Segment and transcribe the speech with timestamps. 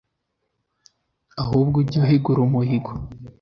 [1.41, 2.91] ahubwo ujye uhigura umuhigo